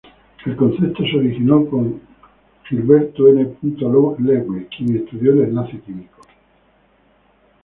[0.47, 2.01] El concepto se originó con
[2.67, 3.55] Gilbert N.
[4.17, 6.21] Lewis, quien estudió el enlace químico.